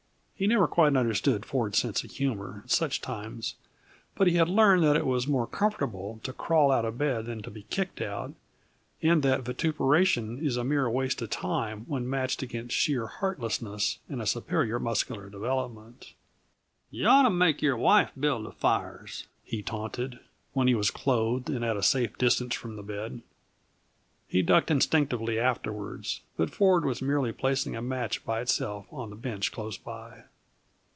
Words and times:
He 0.41 0.47
never 0.47 0.67
quite 0.67 0.95
understood 0.97 1.45
Ford's 1.45 1.77
sense 1.77 2.03
of 2.03 2.09
humor, 2.09 2.61
at 2.65 2.71
such 2.71 2.99
times, 2.99 3.57
but 4.15 4.25
he 4.25 4.37
had 4.37 4.49
learned 4.49 4.83
that 4.83 4.95
it 4.97 5.05
is 5.07 5.27
more 5.27 5.45
comfortable 5.45 6.19
to 6.23 6.33
crawl 6.33 6.71
out 6.71 6.83
of 6.83 6.97
bed 6.97 7.27
than 7.27 7.43
to 7.43 7.51
be 7.51 7.61
kicked 7.69 8.01
out, 8.01 8.33
and 9.03 9.21
that 9.21 9.43
vituperation 9.43 10.39
is 10.39 10.57
a 10.57 10.63
mere 10.63 10.89
waste 10.89 11.21
of 11.21 11.29
time 11.29 11.81
when 11.85 12.09
matched 12.09 12.41
against 12.41 12.75
sheer 12.75 13.05
heartlessness 13.05 13.99
and 14.09 14.19
a 14.19 14.25
superior 14.25 14.79
muscular 14.79 15.29
development. 15.29 16.15
"Y' 16.89 17.03
ought 17.05 17.21
to 17.21 17.29
make 17.29 17.61
your 17.61 17.77
wife 17.77 18.09
build 18.19 18.47
the 18.47 18.51
fires," 18.51 19.27
he 19.43 19.61
taunted, 19.61 20.17
when 20.53 20.67
he 20.67 20.73
was 20.73 20.89
clothed 20.89 21.51
and 21.51 21.63
at 21.63 21.77
a 21.77 21.83
safe 21.83 22.17
distance 22.17 22.55
from 22.55 22.77
the 22.77 22.81
bed. 22.81 23.21
He 24.27 24.41
ducked 24.41 24.71
instinctively 24.71 25.37
afterwards, 25.37 26.21
but 26.37 26.49
Ford 26.49 26.83
was 26.83 26.99
merely 27.01 27.31
placing 27.33 27.75
a 27.75 27.81
match 27.81 28.25
by 28.25 28.39
itself 28.41 28.87
on 28.91 29.09
the 29.11 29.15
bench 29.15 29.51
close 29.51 29.77
by. 29.77 30.23